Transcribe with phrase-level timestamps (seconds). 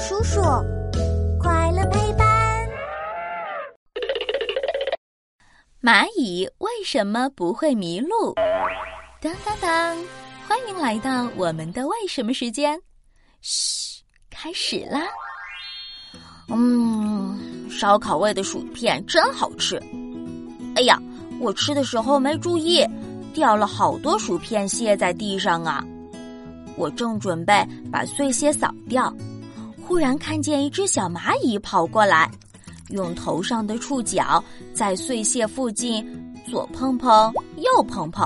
[0.00, 0.40] 叔叔，
[1.38, 2.26] 快乐陪伴。
[5.82, 8.34] 蚂蚁为什么不会迷路？
[9.20, 9.96] 当当当！
[10.48, 12.80] 欢迎来到我们的为什么时间。
[13.42, 15.02] 嘘，开始啦。
[16.48, 19.76] 嗯，烧烤味的薯片真好吃。
[20.76, 20.98] 哎呀，
[21.40, 22.82] 我吃的时候没注意，
[23.34, 25.84] 掉了好多薯片屑在地上啊！
[26.76, 27.52] 我正准备
[27.92, 29.14] 把碎屑扫掉，
[29.90, 32.30] 忽然看见一只小蚂蚁跑过来，
[32.90, 36.06] 用头上的触角在碎屑附近
[36.48, 38.24] 左碰碰，右碰碰，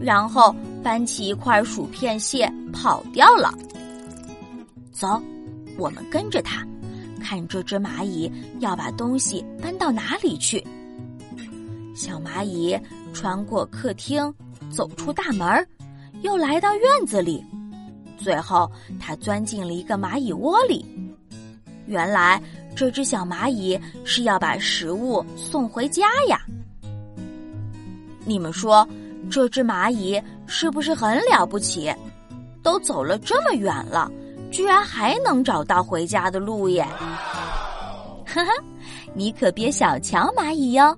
[0.00, 3.52] 然后搬起一块薯片屑跑掉了。
[4.90, 5.20] 走，
[5.76, 6.66] 我们跟着它。
[7.22, 10.66] 看这只蚂蚁要把东西搬到哪里去？
[11.94, 12.74] 小蚂蚁
[13.12, 14.32] 穿过客厅，
[14.70, 15.68] 走出大门，
[16.22, 17.44] 又来到院子里，
[18.16, 20.84] 最后它钻进了一个蚂蚁窝里。
[21.86, 22.42] 原来
[22.74, 26.40] 这只小蚂蚁是要把食物送回家呀！
[28.24, 28.86] 你们说，
[29.30, 31.94] 这只蚂蚁是不是很了不起？
[32.62, 34.10] 都走了这么远了。
[34.50, 36.86] 居然还能找到回家的路耶！
[38.24, 38.50] 哈哈，
[39.12, 40.96] 你可别小瞧蚂蚁哟，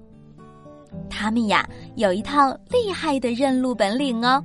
[1.11, 4.45] 它们呀有一套厉害的认路本领哦。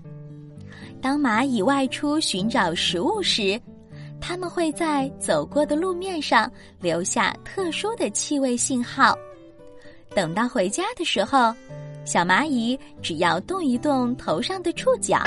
[1.03, 3.59] 当蚂蚁外出寻找食物时，
[4.21, 9.13] 它们会在走过的路面上留下特殊的气味信号。
[10.15, 11.53] 等到回家的时候，
[12.05, 15.21] 小蚂蚁只要动一动头上的触角，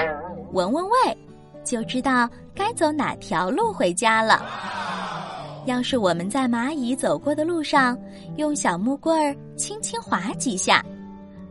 [0.52, 1.18] 闻闻味。
[1.62, 4.46] 就知道该走哪条路回家了。
[5.66, 7.98] 要是我们在蚂蚁走过的路上
[8.36, 10.82] 用小木棍儿轻轻划几下，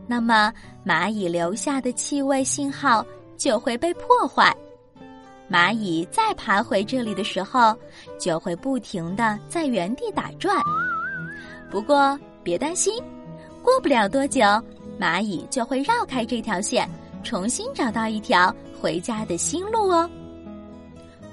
[0.04, 0.52] 那么
[0.84, 4.54] 蚂蚁留下的气味信号就会被破坏。
[5.50, 7.76] 蚂蚁再爬回这里的时候，
[8.18, 10.56] 就会不停的在原地打转。
[11.70, 13.02] 不过别担心，
[13.62, 14.42] 过不了多久，
[14.98, 16.88] 蚂蚁就会绕开这条线，
[17.22, 18.54] 重新找到一条。
[18.78, 20.08] 回家的新路哦。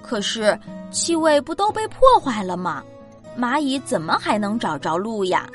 [0.02, 0.58] 可是
[0.92, 2.82] 气味不都被破坏了吗？
[3.38, 5.48] 蚂蚁怎么还能找着路呀？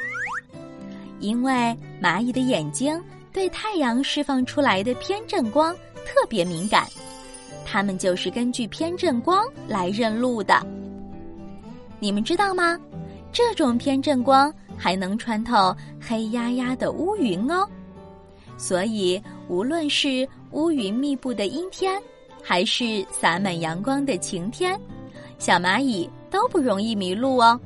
[1.19, 5.75] 因为蚂蚁的眼睛对太阳释放出来的偏振光
[6.09, 6.89] 特别敏感，
[7.67, 10.67] 它们就是根据偏振光来认路的。
[12.01, 12.81] 你们知道吗？
[13.31, 17.69] 这种偏振光还能穿透黑压压的乌云哦。
[18.57, 22.01] 所以，无论是乌云密布的阴天，
[22.43, 24.81] 还是洒满阳光的晴天，
[25.39, 27.61] 小蚂蚁都不容易迷路哦。